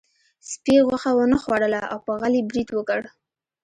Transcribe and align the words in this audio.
سپي 0.49 0.75
غوښه 0.87 1.11
ونه 1.15 1.37
خوړله 1.43 1.81
او 1.91 1.99
په 2.05 2.11
غل 2.21 2.33
یې 2.39 2.43
برید 2.49 2.69
وکړ. 2.73 3.01